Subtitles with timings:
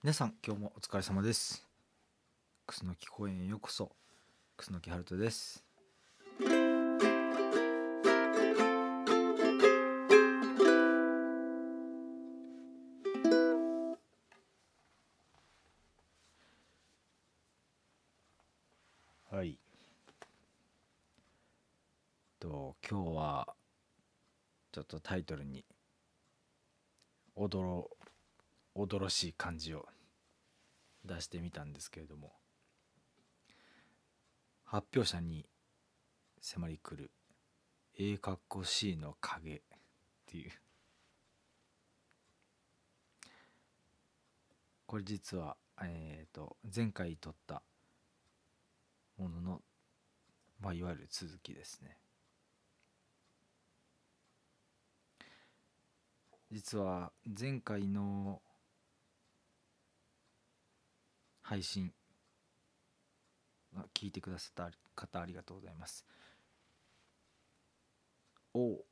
[0.00, 1.66] 皆さん今日もお疲れ様です。
[2.68, 3.90] 楠木公園へようこそ。
[4.56, 5.64] 楠木春人です。
[19.32, 19.58] はい。
[22.38, 23.48] と今日は
[24.70, 25.64] ちょっとタイトルに
[27.34, 27.48] お
[28.86, 29.86] どろしい感じを
[31.04, 32.32] 出してみたんですけれども
[34.64, 35.48] 発表者に
[36.40, 37.10] 迫り来る
[37.98, 39.60] A かっこ C の影っ
[40.26, 40.52] ていう。
[44.86, 47.62] これ実はえっ、と前回撮った
[49.18, 49.62] ものの
[50.60, 51.98] まあいわゆる続きですね。
[56.50, 58.40] 実は前回の
[61.48, 61.90] 配信。
[63.94, 66.04] 聞いてくださった方ありがとうございます。
[68.52, 68.84] お。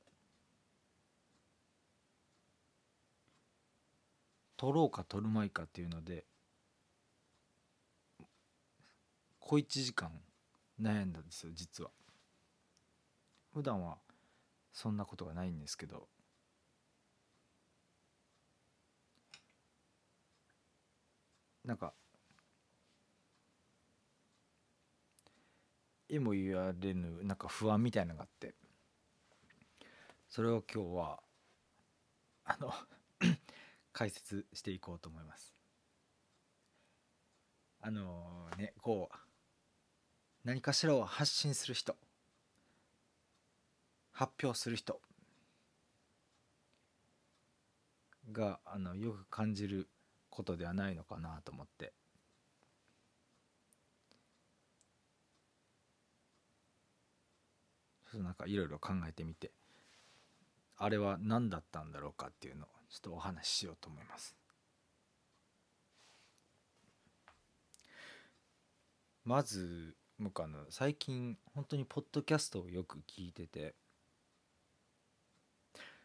[4.57, 6.25] 撮ろうか撮るまいかっていうので
[9.39, 10.11] 小1時間
[10.81, 11.91] 悩んだんですよ実は。
[13.53, 13.99] 普段は
[14.73, 16.09] そんなことがないんですけど。
[21.63, 21.93] なんか
[26.09, 28.55] えも言われぬなんか不安みたいなのがあって。
[30.29, 31.23] それを今日は
[32.45, 32.73] あの
[33.93, 35.55] 解説していこうと思います。
[37.81, 39.17] あのねこう
[40.45, 41.97] 何かしらを発信する人
[44.13, 45.01] 発表する人
[48.33, 49.89] があのよく感じる
[50.31, 51.93] ことではないのかなと思って。
[58.17, 59.51] ちょっとなんかいろいろ考えてみて
[60.79, 64.35] あれは何だったんだろうかっていうのをちょっとお話ししようと思います。
[69.25, 73.75] まず僕あの最近本当にポッドキャストをよく聞いてて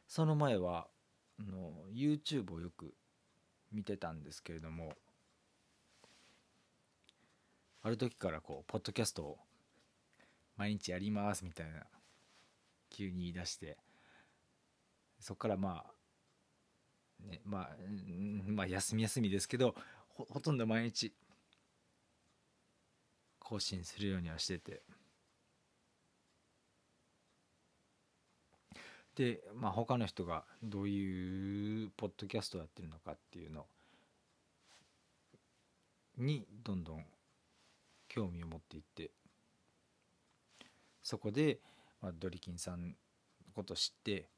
[0.07, 0.87] その前は
[1.39, 2.93] あの YouTube をよく
[3.71, 4.93] 見てたんですけれども
[7.83, 9.37] ある時からこうポッドキャストを
[10.57, 11.83] 毎日やりますみたいな
[12.91, 13.77] 急に言い出して
[15.19, 17.69] そっからまあねまあ
[18.47, 19.73] まあ休み休みですけど
[20.09, 21.13] ほほとんど毎日
[23.39, 24.81] 更新するようにはしてて。
[29.15, 33.65] でまあ他の人がどういうポッドキャストをやってるのかっていうの
[36.17, 37.05] にどんどん
[38.07, 39.11] 興味を持っていって
[41.03, 41.59] そこで、
[42.01, 42.93] まあ、ドリキンさんの
[43.53, 44.29] こと知って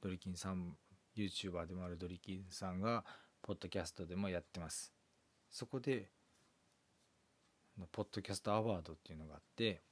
[0.00, 0.76] ドリキンさん
[1.16, 3.04] YouTuber でもあるドリキンさんが
[3.42, 4.92] ポッドキャストでもやってます。
[5.50, 6.10] そこで
[7.92, 9.82] ポッドキャストアワードっていうのがあって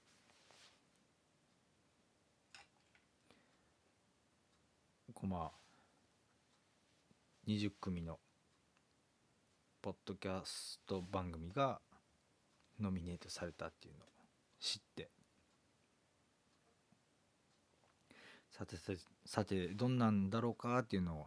[5.12, 5.52] こまあ
[7.46, 8.18] 20組の
[9.80, 11.80] ポッドキャスト番組が
[12.80, 14.08] ノミネートされたっていうのを
[14.60, 15.10] 知って
[18.56, 18.76] さて
[19.26, 21.26] さてどんなんだろうかっていうのを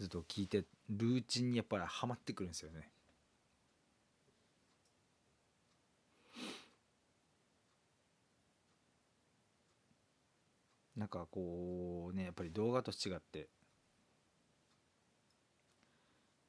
[0.00, 2.88] ずっと聞いてるうちにやっぱりハマってくるんですよね。
[10.96, 13.48] なんかこうねやっぱり動画と違って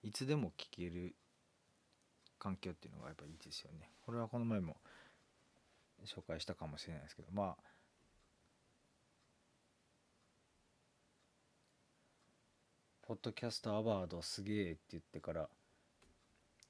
[0.04, 1.16] いつでも聞ける
[2.40, 3.90] 環境っていうのがやっぱいいですよね。
[4.06, 4.78] これはこの前も
[6.06, 7.73] 紹介したかもしれないですけどまあ
[13.14, 15.48] ポッドキャストアワードすげえって言ってから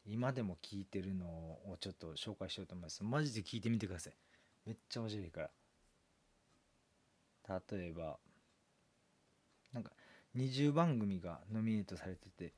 [0.06, 3.02] 今でも聞いてるのをちょっと紹介しようと思います。
[3.02, 4.14] マジで聞いてみてください。
[4.66, 5.50] めっちゃ面白いか
[7.48, 7.62] ら。
[7.78, 8.18] 例えば
[9.72, 9.94] なんか
[10.36, 12.52] 20番組がノミネートされてて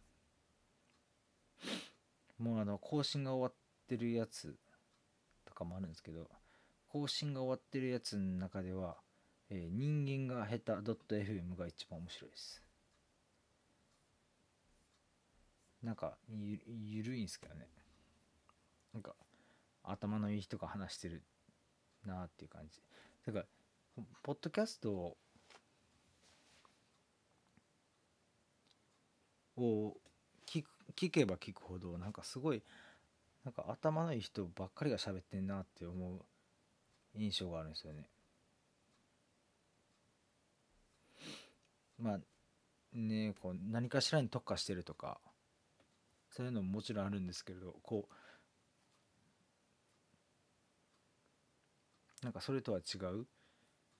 [2.39, 3.53] もうあの更新が終わっ
[3.87, 4.55] てるやつ
[5.45, 6.27] とかもあるんですけど
[6.89, 8.95] 更新が終わってるやつの中では、
[9.51, 12.64] えー、人間が下手 .fm が一番面白いです。
[15.85, 17.67] なんかゆゆるいんすけどね
[18.91, 19.13] なんか
[19.83, 21.21] 頭のいい人が話してる
[22.07, 22.81] なっていう感じ
[23.27, 23.45] だか
[23.97, 25.15] らポッドキャスト
[29.57, 29.95] を
[30.47, 32.63] 聞く聞けば聞くほどなんかすごい
[33.43, 36.21] なんか頭のいい人ばっかりが喋ってんなって思う
[37.15, 38.09] 印象があるんですよね。
[41.99, 42.19] まあ
[42.93, 45.19] ねこう何かしらに特化してるとか
[46.35, 48.09] そういうのももちろんあるんですけれどこ
[52.21, 53.25] うなんかそれとは違う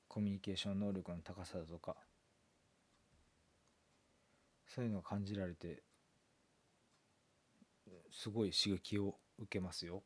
[0.09, 1.95] コミュニケーション能力の高さだとか
[4.67, 5.81] そういうのを感じられて
[8.11, 10.03] すごい刺激を受けますよ。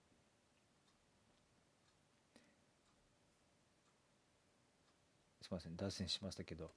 [5.41, 6.69] すいません脱線しましたけど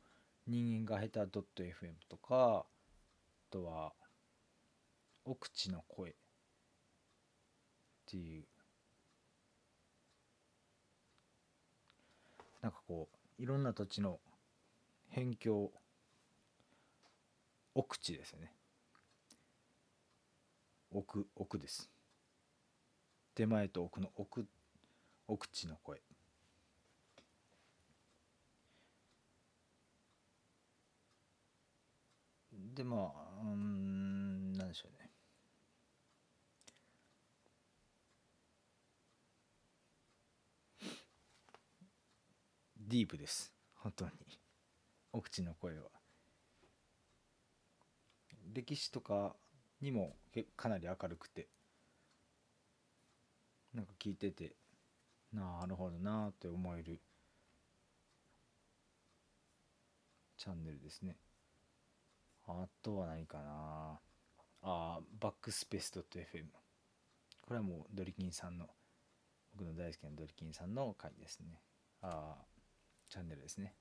[0.46, 3.92] 人間が下手 .fm とかあとは
[5.24, 6.14] 奥地の声っ
[8.06, 8.44] ていう
[12.60, 13.08] なんかこ
[13.38, 14.20] ういろんな土地の
[15.10, 15.72] 辺境
[17.74, 18.52] 奥地ですよね。
[20.90, 21.90] 奥奥です。
[23.34, 24.46] 手前と奥の奥
[25.26, 26.02] 奥地の声。
[32.74, 35.10] でまあうんなんでしょうね
[42.92, 43.50] ディープです。
[43.76, 44.10] 本当に。
[45.14, 45.84] 奥地の声は。
[48.52, 49.34] 歴史とか
[49.80, 50.14] にも
[50.58, 51.48] かなり明るくて。
[53.72, 54.52] なんか聞いてて
[55.32, 57.00] なるほどなって思える。
[60.36, 61.16] チャンネルですね。
[62.46, 64.00] あとは何かな。
[64.64, 66.44] あバックスペース .fm
[67.40, 68.66] これはもうドリキンさんの
[69.56, 71.58] 僕の大好きなドリキンさんの回ですね。
[72.02, 72.51] ああ
[73.12, 73.74] チャンネルですね。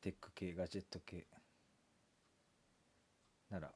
[0.00, 1.26] テック系ガジェット系。
[3.50, 3.72] なら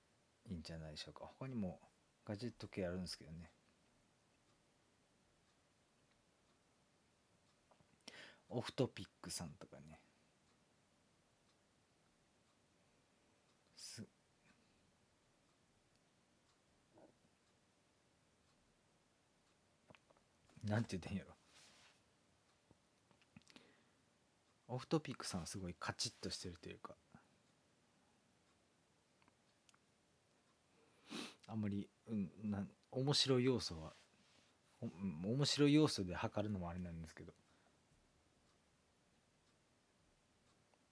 [0.49, 1.27] いいんじゃないでしょうか。
[1.37, 1.81] 他にも
[2.25, 3.51] ガジェット系あるんですけどね。
[8.51, 9.99] オフトピックさんとかね
[13.77, 14.05] す
[20.65, 21.31] なんて言ったんやろ。
[24.69, 26.95] オフトピックさんはすごいカチッとしてるというか。
[31.49, 33.93] あんまり、うん、な面白い要素は
[35.25, 37.33] 面白い要素で測るのもあれなんですけど。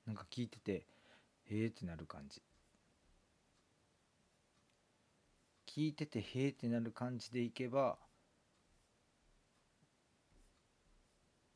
[0.07, 2.43] なんか聞いててへえってなる感じ。
[5.67, 7.99] 聞いててへえってなる感じでいけば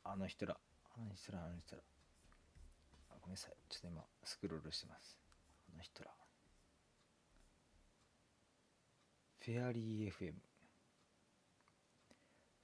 [0.05, 0.57] あの人ら
[0.97, 1.83] あの人らあの人ら。
[3.21, 3.55] ごめんなさい。
[3.69, 5.17] ちょっと今スクロールしてます。
[5.73, 6.11] あの人ら。
[9.39, 10.35] フェアリー FM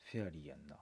[0.04, 0.76] フェアリーやんな。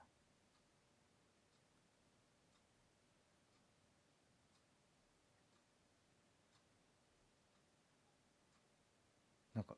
[9.54, 9.74] なんか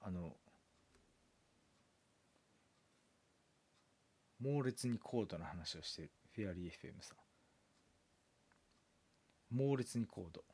[0.00, 0.37] あの
[4.40, 7.18] 猛烈に高度な話をしてるフェアリー FM さん。
[9.50, 10.44] 猛烈に高度。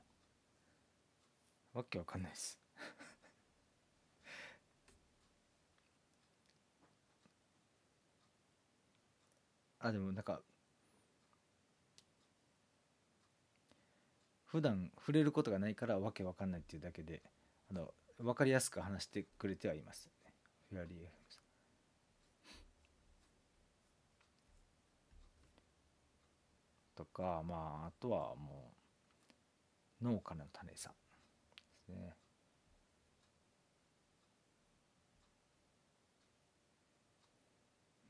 [1.73, 2.59] わけわかんないです。
[9.81, 10.41] あでもなんか
[14.47, 17.23] 普段触れることがないからわけわかんないっていうだけで
[17.71, 20.33] あの分かりやすく話してくれてはいますね。
[20.71, 21.44] フェアリー FM さん。
[26.97, 28.73] とかまああとはも
[30.01, 30.99] う農家の種さんで
[31.87, 32.15] すね。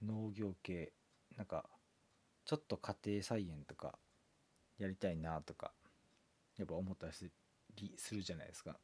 [0.02, 0.92] 農業系
[1.36, 1.64] なんか
[2.44, 3.98] ちょっと家庭菜園とか
[4.78, 5.72] やりたいなとか
[6.58, 7.12] やっぱ思ったり
[7.96, 8.78] するじゃないですか。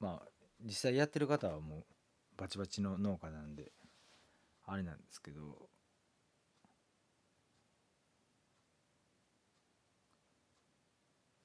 [0.00, 0.28] まあ
[0.64, 1.84] 実際やってる方はもう
[2.36, 3.72] バチバチの農家なんで
[4.66, 5.68] あれなんですけど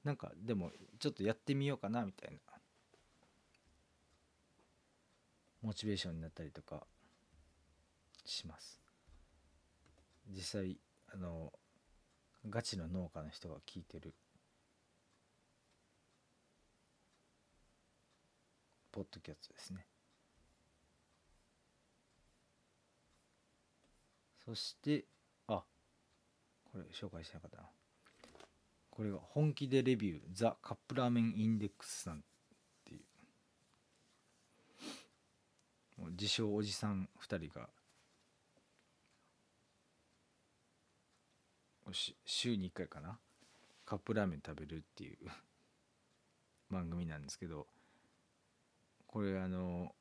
[0.04, 2.38] なんかでもちょっとやってみようかなみたいな。
[5.62, 6.86] モチベーションになったりとか
[8.26, 8.82] します。
[10.28, 10.78] 実際
[11.12, 11.52] あの
[12.48, 14.14] ガチの農家の人が聞いてる
[18.92, 19.86] ポッドキャストですね。
[24.44, 25.06] そして
[25.48, 25.64] あ
[26.70, 27.73] これ紹介しなかったな。
[28.94, 32.20] これが本気でレビューザ・カップラーメンインデックスさんっ
[32.84, 33.00] ていう。
[36.12, 37.68] 自称おじさん2人が
[42.24, 43.18] 週に1回かな
[43.84, 45.18] カップラーメン食べるっていう
[46.70, 47.68] 番組なんですけど
[49.06, 49.94] これあの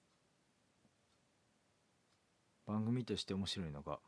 [2.65, 3.99] 番組として面白いのが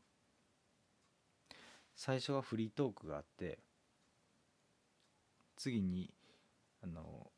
[1.95, 3.59] 最初はフリートークがあって
[5.55, 6.13] 次に
[6.83, 7.31] あの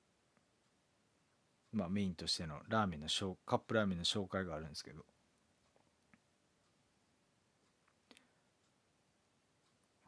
[1.72, 3.08] まあメインとしてのラーメンの
[3.46, 5.06] カップラーメンの紹介があるんですけど。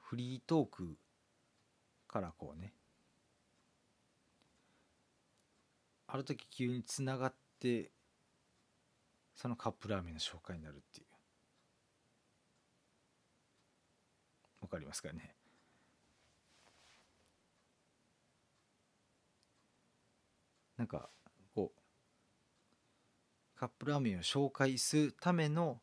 [0.09, 0.97] フリートーク
[2.07, 2.73] からこうね。
[6.07, 7.91] ある時急につながって
[9.35, 11.05] そのカップラーメンの紹介になるっていう。
[14.61, 15.35] わかりますかね？
[20.79, 21.09] なんか
[21.53, 25.81] こうカップラーメンを紹介するための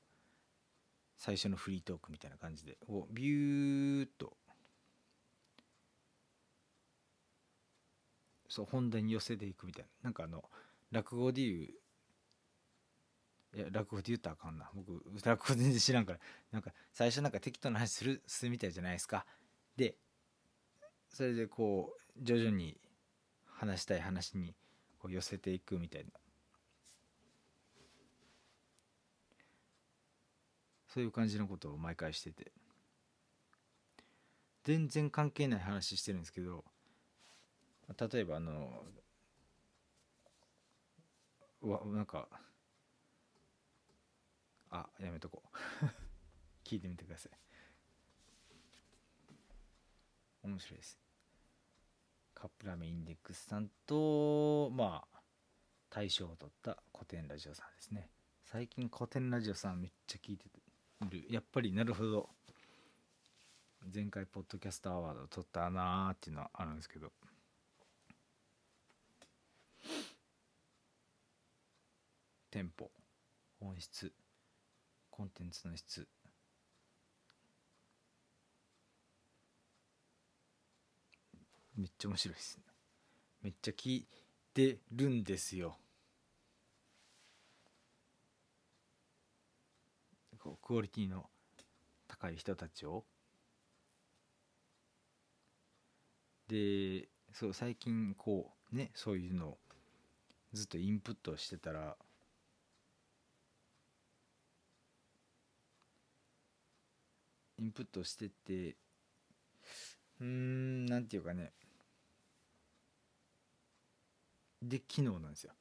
[1.18, 4.32] 最初のフリートークみたいな感じでこうビューッと。
[8.48, 9.88] そう本題に寄せていくみたいな。
[10.04, 10.42] なんかあの
[10.90, 11.54] 落語で言う
[13.58, 14.70] いや落語で言ったらあかんな。
[14.74, 16.18] 僕落語全然知らんから。
[16.52, 19.26] なんか最初なんか適当な話するするみたいじゃないですか。
[19.76, 19.98] で
[21.10, 22.78] それでこう徐々に
[23.44, 24.54] 話したい話に
[25.06, 26.10] こう寄せていくみたいな。
[30.88, 32.52] そういう感じのことを毎回してて。
[34.64, 36.64] 全然関係ない話してるんですけど
[37.88, 38.82] 例えばあの
[41.60, 42.28] わなんか
[44.70, 45.56] あやめとこう。
[46.66, 47.32] 聞いてみてください。
[50.42, 51.05] 面白いです。
[52.38, 55.20] カップラーメンインデックスさんとまあ
[55.88, 58.10] 大賞を取った古典ラジオさんですね。
[58.44, 60.44] 最近古典ラジオさんめっちゃ聞いて
[61.10, 61.26] る。
[61.30, 62.28] やっぱりなるほど。
[63.92, 67.10] 前回ポッドキャストアワード取ったなーっていうのはあるんですけど。
[72.50, 72.90] テンポ
[73.60, 74.12] 音質
[75.10, 76.06] コンテンツの質。
[81.76, 82.58] めっちゃ面白いです
[83.42, 84.06] めっちゃ聞い
[84.54, 85.76] てるんですよ。
[90.38, 91.26] こうクオリティの
[92.08, 93.04] 高い人たちを。
[96.48, 99.58] でそう最近こうねそういうのを
[100.52, 101.96] ずっとインプットしてたら
[107.58, 108.76] インプットしてて
[110.20, 111.52] うーんなんていうかね
[114.62, 115.52] で昨日なんですよ。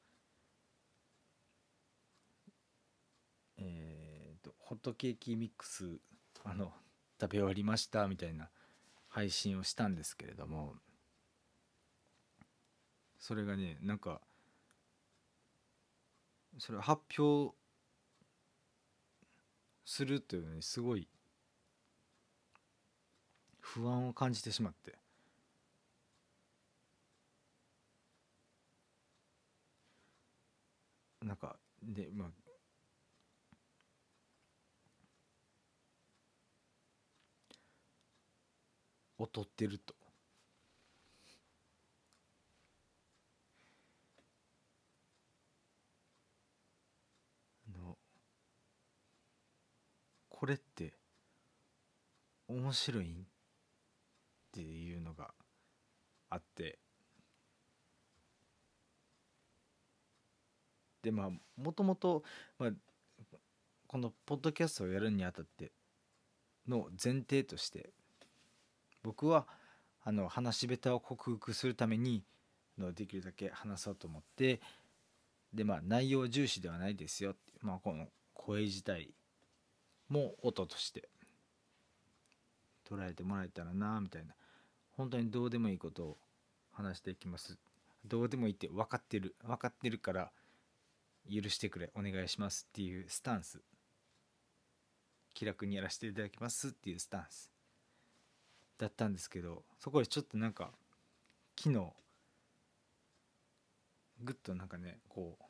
[3.58, 5.98] えっ、ー、とホットケーキミックス
[6.44, 6.72] あの
[7.20, 8.50] 食べ終わりましたみたいな
[9.08, 10.74] 配信をしたんですけれども
[13.18, 14.20] それがねなんか
[16.58, 17.54] それ発表
[19.84, 21.08] するというのにすごい
[23.60, 24.96] 不安を感じてしまって。
[31.26, 32.28] なんかでまあ。
[39.18, 39.94] 劣ってると。
[47.76, 47.96] の
[50.28, 50.94] これって
[52.46, 53.26] 面白いっ
[54.52, 55.34] ていうのが
[56.30, 56.78] あって。
[61.06, 62.24] でまあもともと、
[62.58, 62.70] ま、
[63.86, 65.70] このポッドキャストをやるにあたって
[66.66, 67.90] の前提として
[69.04, 69.46] 僕は
[70.02, 72.24] あの話し下手を克服するために
[72.76, 74.60] のできるだけ話そうと思って
[75.54, 79.10] でまあ内容重視ではないですよまあ、この声自体
[80.08, 81.08] も音として
[82.88, 84.34] 捉えてもらえたらなみたいな。
[84.96, 86.16] 本当にどうでもいいことを
[86.72, 87.58] 話していきます。
[88.04, 90.30] どうでもいいって分かってる分かってるから
[91.30, 93.60] 許してくれお願いしますっていうスタンス。
[95.34, 97.52] 気楽にやらせていただきますっていうスタンス。
[98.78, 100.70] だったんですけどそこでちょっとなんか
[101.58, 101.92] 昨日
[104.22, 105.44] ぐっとなんかねこう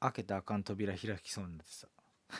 [0.00, 1.88] 開けたあかん扉開きそうになってさ。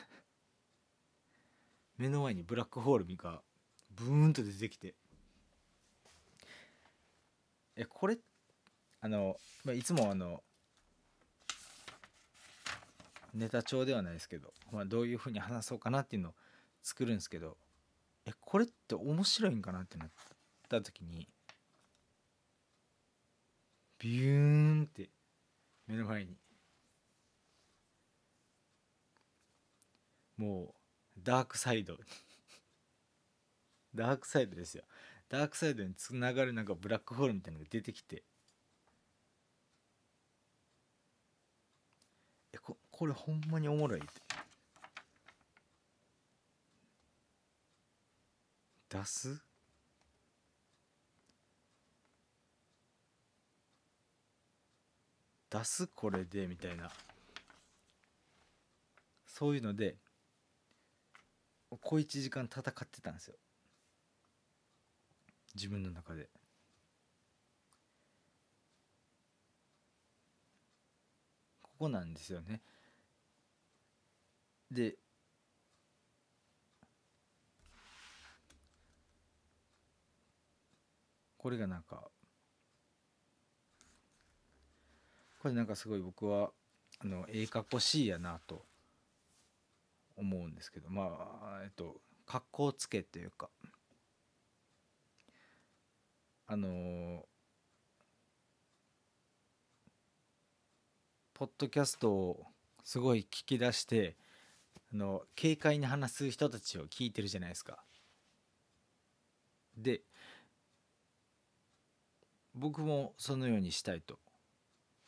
[1.97, 3.43] 目の前にブラックホールが
[3.91, 4.95] ブーンと出てきて。
[7.77, 8.19] えこれ
[9.01, 10.45] あの、まあ、いつもあの
[13.35, 16.35] ネタ帳ではないですけど、まあ、どういうふうに話そうかなっていうのを
[16.83, 17.57] 作るんですけど
[18.27, 20.11] えこれって面白いんかなってなっ
[20.69, 21.29] た時に
[23.99, 25.09] ビューンって
[25.87, 26.37] 目の前に。
[30.37, 30.75] も
[31.17, 31.97] うダークサイド。
[33.95, 34.85] ダークサイドですよ。
[35.29, 38.23] ダークサイドにつながるなんかブラックホールみたいなのが出てきて
[42.53, 42.59] え
[42.97, 44.09] これほんまにおもろいって。
[48.89, 49.43] 出す？
[55.51, 56.89] 出すこれでみたいな。
[59.27, 59.97] そういうので
[61.71, 63.35] 小1時間戦ってたんですよ。
[65.57, 66.29] 自分の中で。
[71.61, 72.61] ここなんですよね。
[74.75, 74.97] で
[81.39, 82.11] これがなんか
[85.41, 86.51] これなんかすごい僕は
[87.01, 88.65] あのええかっこしいやなと
[90.17, 91.03] 思うんですけどま
[91.43, 93.51] あえっと格好つけというか
[96.47, 97.27] あの
[101.35, 102.47] ポッドキャストを
[102.85, 104.17] すごい聞き出して
[104.95, 107.85] の軽快に話す人たちを聞いてるじゃないですか。
[109.77, 110.03] で
[112.55, 114.21] 僕もそのようにしたいと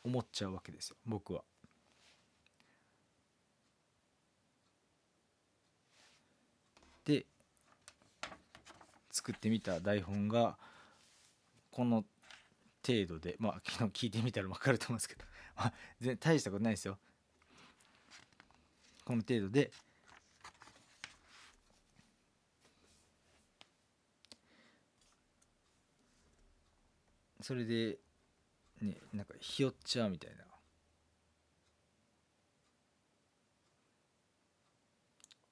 [0.03, 1.43] 思っちゃうわけですよ僕は。
[7.05, 7.25] で
[9.11, 10.57] 作ってみた台本が
[11.71, 12.03] この
[12.85, 16.97] 程度でまあ昨日聞いてみたら分かると思うんですけど、大したことないですよ
[19.07, 19.71] この程度で。
[27.39, 27.99] それで
[28.81, 30.43] ねなんかひよっちゃうみたいな。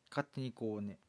[0.10, 1.00] 勝手にこうね。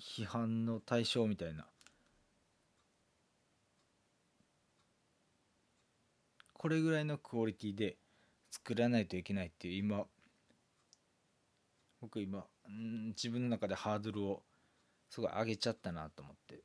[0.00, 1.69] 批判の対象みたいな。
[6.60, 7.96] これぐらいのクオリティで
[8.50, 10.04] 作らないといけないっていう今
[12.02, 12.44] 僕今
[13.16, 14.42] 自分の中でハードルを
[15.08, 16.62] すごい上げちゃったなと思って。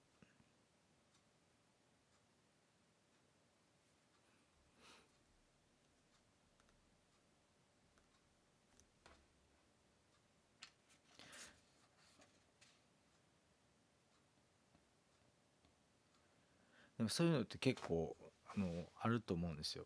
[16.97, 18.13] でもそういうのって結構
[18.57, 19.85] のあると思うんですよ。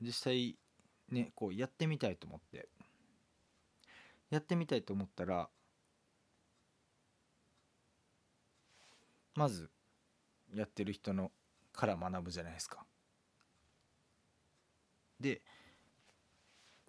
[0.00, 0.56] 実際
[1.10, 2.68] ねこうやってみたいと思って。
[4.30, 5.48] やってみたいと思ったら
[9.34, 9.70] まず
[10.54, 11.32] やってる人の
[11.72, 12.84] から学ぶじゃないですか。
[15.18, 15.40] で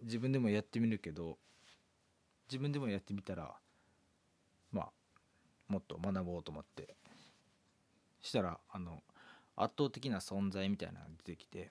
[0.01, 1.37] 自分でもやってみるけど
[2.47, 3.55] 自分でもやってみたら
[4.71, 4.89] まあ
[5.67, 6.95] もっと学ぼうと思って。
[8.21, 9.01] したらあの
[9.61, 11.69] 圧倒的な存在みたいなのが出てきて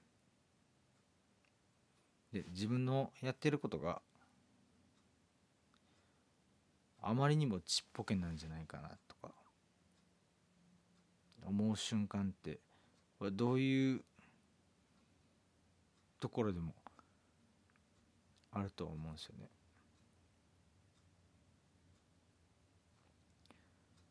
[2.33, 4.03] で自分のやってることが
[7.01, 9.33] あまりにもちっぽけなんじゃないかなとか
[11.47, 12.59] 思う瞬間って
[13.19, 14.05] これどういう
[16.21, 16.75] ところでも
[18.53, 19.49] あると思うんですよね。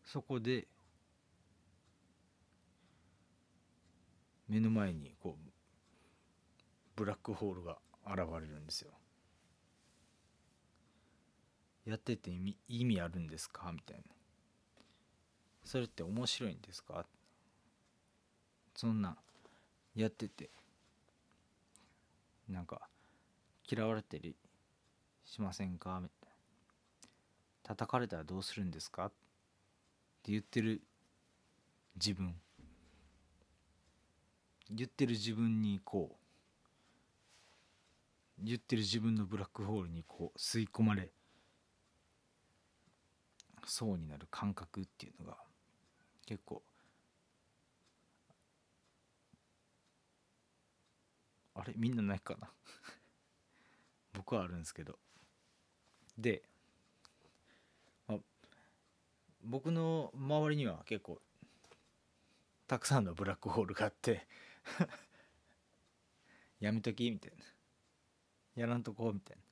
[0.06, 0.68] そこで
[4.48, 5.52] 目の前にこう
[6.96, 8.92] ブラックホールが現れるんですよ。
[11.86, 13.72] やってて意味意味あるんですか？
[13.72, 14.04] みたいな。
[15.64, 17.06] それって面白いんですか？
[18.76, 19.18] そんな
[19.96, 20.50] やってて
[22.50, 22.88] なんか
[23.70, 24.36] 嫌われたり
[25.26, 26.00] しませんか？
[26.02, 26.36] みたいな。
[27.64, 29.08] 叩かれたらどうするんですか？
[29.08, 29.10] っ
[30.24, 30.82] て言ってる
[31.96, 32.34] 自分
[34.70, 36.16] 言ってる自分にこ
[38.40, 41.10] う言ってる自分のブラックホールにこう吸い込まれ
[43.66, 45.38] そうになる感覚っていうのが
[46.26, 46.62] 結構
[51.56, 51.74] あれ？
[51.76, 52.50] みんなないかな？
[54.14, 55.00] 僕はあるんですけど。
[56.18, 56.44] で、
[58.08, 58.20] ま、
[59.44, 61.22] 僕の周りには結構
[62.68, 64.28] たくさんのブラックホールがあって
[66.60, 67.44] やめときみたいな。
[68.56, 69.44] やらんとこうみたいな。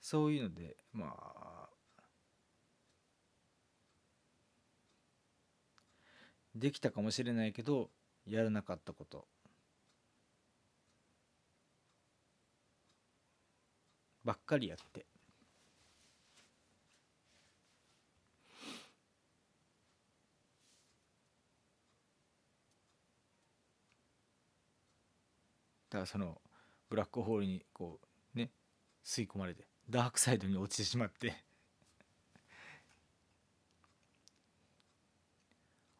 [0.00, 1.68] そういうのでまあ
[6.54, 7.90] できたかもしれないけど
[8.26, 9.28] やらなかったこと。
[14.24, 15.09] ばっかりやって。
[25.90, 26.40] だからその
[26.88, 28.00] ブラックホールにこ
[28.34, 28.50] うね
[29.04, 31.34] 吸い込まれてダークサイドに落ちてしまって。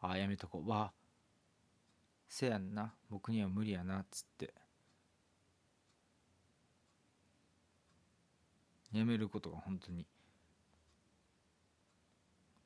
[0.01, 0.69] ああやめとこう。
[0.69, 0.93] わ
[2.29, 2.95] せやんな。
[3.11, 4.03] 僕には無理やな。
[4.03, 4.55] っつって。
[8.93, 10.07] やめることが本当に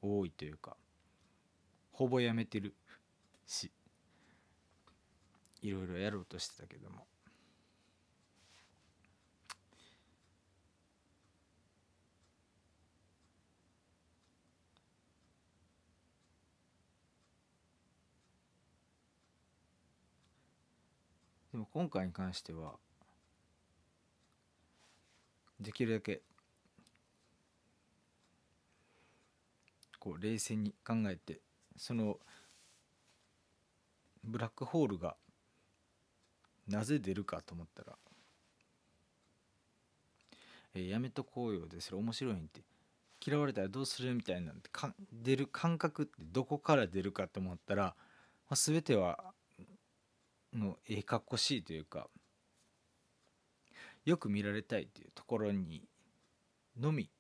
[0.01, 0.77] 多いというか
[1.93, 2.75] ほぼやめてる
[3.47, 3.71] し
[5.61, 7.07] いろいろやろうとしてたけども。
[21.55, 22.73] でも今回に関しては
[25.61, 26.21] できるだけ
[30.01, 31.39] こう冷静に考えて
[31.77, 32.19] その
[34.25, 35.15] ブラックホールが
[36.67, 37.93] なぜ出るかと思ったら
[40.75, 42.63] 「えー、やめとこうよ」でそれ面白いんって。
[43.27, 47.95] 嫌われたらどうするみたいなんてか出る感覚ってどこから出るかと思ったら、ま
[48.51, 49.33] あ、全ては
[50.55, 52.09] のええかっこしいというか
[54.05, 55.83] よく見られたいというところに
[56.79, 57.11] のみ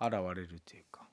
[0.00, 1.08] 現れるというか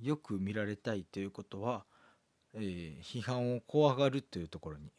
[0.00, 1.84] よく見られたいということは、
[2.54, 4.90] えー、批判を怖がるというところに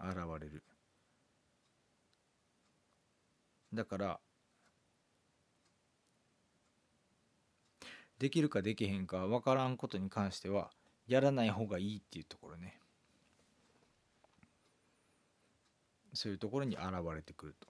[0.00, 0.64] 現れる。
[3.72, 4.20] だから
[8.18, 10.70] できるかできへんか分からんことに関しては
[11.06, 12.80] やらない方がいいっていうところね
[16.14, 17.68] そういうところに現れてくると。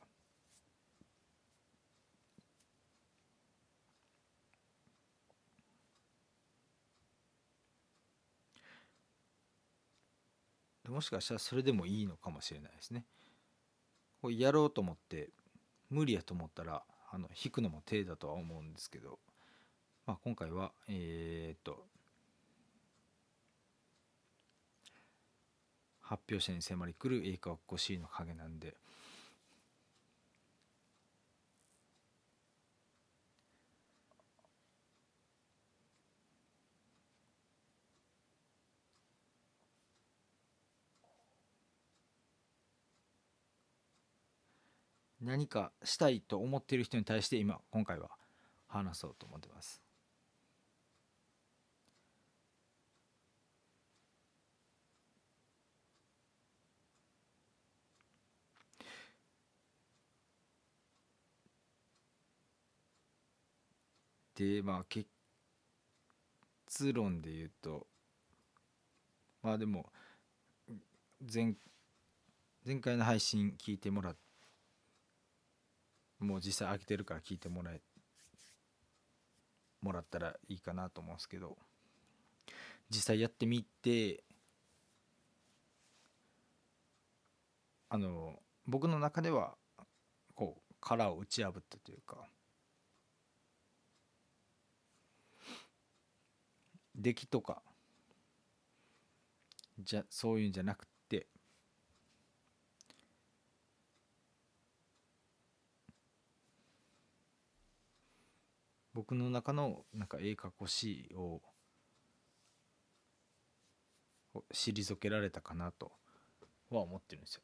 [10.89, 13.05] もしかしたらそれでもいいのかもしれないですね。
[14.23, 15.31] こうやろうと思って
[15.91, 19.19] 無理やと思ったらあの引くのも手だとは思うんですけど、
[20.07, 21.85] まあ、今回はえー、っと
[26.01, 28.75] 発表者に迫り来る栄華っ C の影なんで
[45.27, 48.11] 何かしたいと思っている人に対して今今回は
[48.69, 49.83] 話そうと思ってます。
[64.37, 65.09] でまあ結
[66.93, 67.87] 論で言うと
[69.43, 69.91] まあでも
[71.33, 71.55] 前
[72.67, 74.26] 前回の配信聞いてもらって
[76.19, 77.81] もう実際開けてるから聞いてもらえ
[79.81, 81.57] もらったらいいかなと思うんですけど。
[82.89, 84.23] 実際やってみて
[87.89, 89.57] あの僕の中では
[90.35, 92.29] こう殻を打ち破ったというか。
[96.99, 97.63] 出来とか
[99.79, 100.96] じゃそういうんじゃなくて
[108.97, 111.43] 僕の中のなんかええかっこしいを
[114.55, 115.93] 退けられたかなと
[116.71, 117.43] は思ってるんですよ。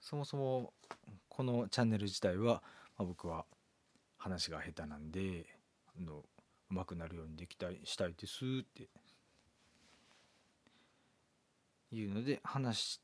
[0.00, 0.72] そもそも
[1.28, 2.60] このチャンネル自体は、
[2.98, 3.46] まあ、僕は
[4.18, 5.46] 話が下手なんで
[5.96, 6.24] あの
[6.72, 8.88] 上手くなるようにできたいしたいですって
[11.92, 13.00] いうので話し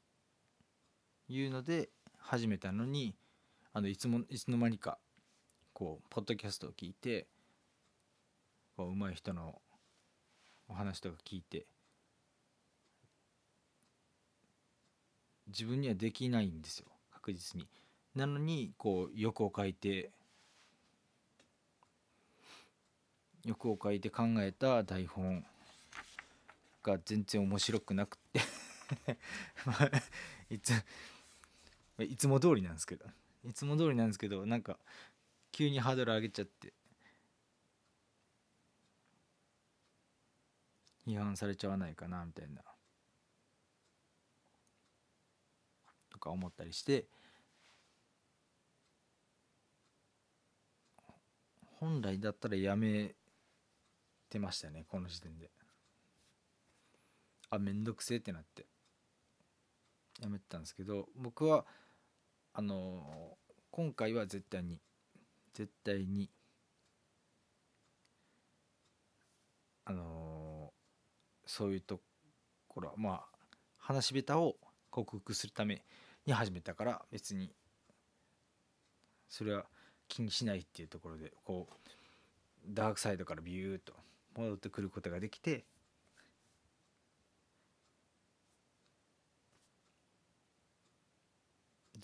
[1.29, 3.15] いうので始めたのに
[3.73, 4.99] あのいつもいつの間にか
[5.73, 7.27] こうポッドキャストを聞いて
[8.77, 9.61] こう上手い人の
[10.69, 11.67] お話とか聞いて
[15.49, 17.67] 自分にはできないんですよ確実に。
[18.15, 20.11] なのにこう欲を書いて
[23.45, 25.45] 欲を書いて考えた台本
[26.83, 28.41] が全然面白くなくて
[30.51, 30.73] いつ
[31.99, 33.07] いつも通りなんですけど。
[33.45, 34.77] いつも通りなんですけどなんか
[35.53, 36.73] 急にハードル上げちゃって。
[41.07, 42.63] 批判されちゃわないかなみたいな。
[46.11, 47.07] とか思ったりして。
[51.79, 53.15] 本来だったらやめ
[54.31, 55.51] てましたねこの時点で。
[57.49, 58.67] あめんどくせえってなって。
[60.23, 61.67] やめてたんですけど僕は
[62.55, 63.37] あの
[63.71, 64.81] 今回は絶対に
[65.53, 66.31] 絶対に
[69.85, 70.73] あの
[71.45, 72.01] そういうと
[72.69, 73.25] ころはまあ
[73.79, 74.57] 話し下手を
[74.91, 75.85] 克服するため
[76.27, 77.53] に始めたから別に
[79.29, 79.67] それは
[80.09, 81.75] 気にしないっていうところでこう
[82.69, 83.93] ダークサイドからビューッと
[84.37, 85.65] 戻ってくることができて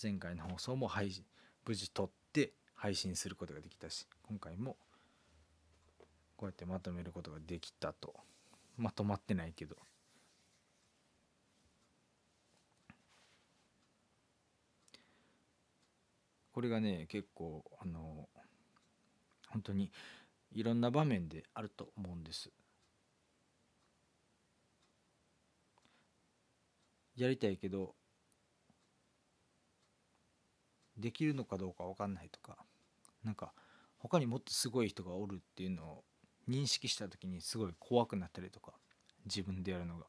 [0.01, 1.23] 前回の放送も配信
[1.65, 4.77] 無事撮って配信することができたし今回も
[6.35, 8.13] こうやってまとめることができたと。
[8.75, 9.77] まとまってないけど。
[16.51, 18.27] これがね結構あの
[19.49, 19.91] 本当に
[20.51, 22.51] いろんな場面であると思うんです。
[27.15, 27.95] やりたいけど
[31.03, 32.57] できるのかどうか分かんないとか
[33.25, 33.51] なんか
[33.97, 36.03] 他にもっとすごい人がおるっていうのを
[36.49, 38.71] 認識した時にすごい怖くなったりとか
[39.25, 40.05] 自分でやるのが。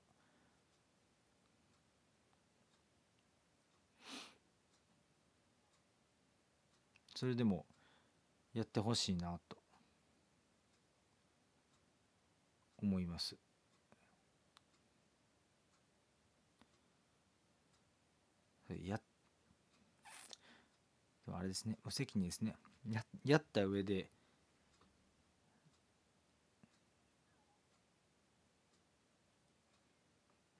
[7.16, 7.64] それでも
[8.52, 9.56] やってほしいなと
[12.82, 13.36] 思います。
[18.82, 19.02] やっ
[21.32, 22.54] あれですね無責任ですね
[22.88, 24.10] ややった上で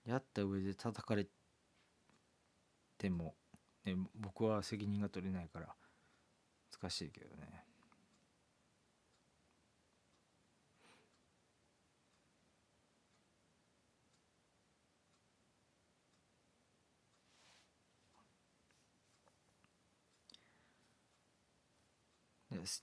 [0.06, 1.26] やった上で叩かれ
[2.98, 3.34] ても、
[3.84, 5.68] ね、僕は責任が取れないから
[6.80, 7.63] 難しいけどね。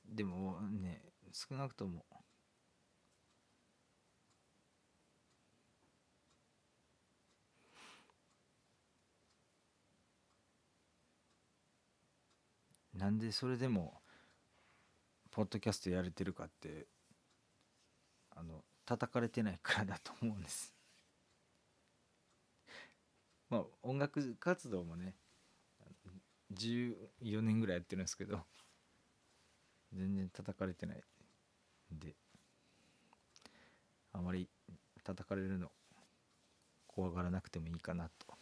[0.06, 2.06] でもね少なくとも。
[12.94, 14.02] なんでそれでも
[15.32, 16.86] ポッドキャストやれてるかって
[18.36, 20.74] あの叩かれてないからだと思うんです。
[23.50, 25.16] まあ音楽活動もね
[26.52, 28.40] 14年ぐらいやってるんですけど。
[29.93, 31.04] 全然叩かれてない
[31.91, 32.15] で
[34.13, 34.47] あまり
[35.04, 35.71] 叩かれるの
[36.88, 38.34] 怖がらなくてもいいかなと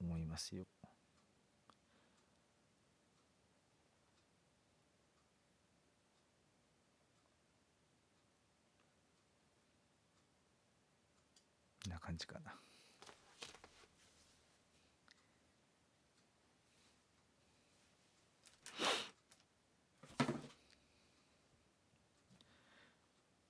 [0.00, 0.64] 思いますよ。
[11.88, 12.67] な感じかな。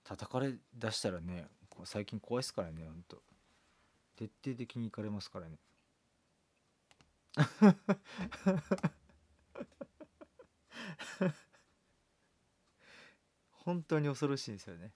[0.08, 1.48] 叩かれ出したらね
[1.84, 3.22] 最近怖いっすからねほんと。
[4.16, 5.58] 徹底的にいかれますからね。
[13.52, 14.94] 本当に恐ろしいですよね。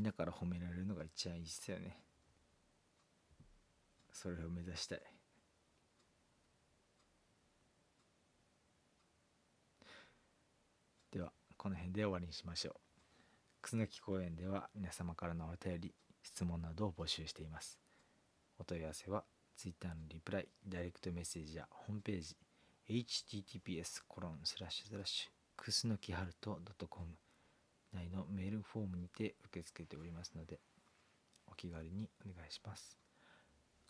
[0.00, 1.98] みんなから褒められるのが一番いいっすよね。
[4.10, 5.00] それを目指したい。
[11.12, 12.74] ではこの辺で終わりにしましょう。
[13.60, 17.78] 楠木公園では皆様からのお便り質問などを募集しています。
[18.58, 22.38] お問い合わせは Twitter のリプライダイレクトメッセージやホームページ
[22.88, 25.30] https コロンスラッシュスラッシュ
[25.62, 26.58] くすのきはると
[26.88, 27.06] .com
[27.92, 30.60] 内のメールフォームにて受け付けておりますので
[31.50, 32.96] お気軽にお願いします。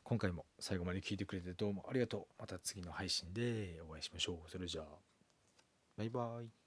[0.02, 2.26] 今回も最後まで聞いてくれてどうもありがとう。
[2.38, 4.50] また次の配信でお会いしましょう。
[4.50, 4.84] それじゃあ
[5.96, 6.59] バイバイ。